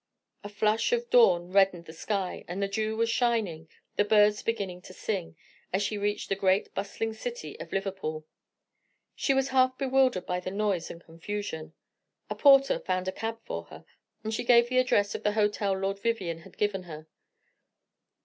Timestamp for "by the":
10.25-10.49